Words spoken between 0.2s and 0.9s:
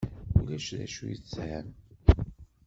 Ulac d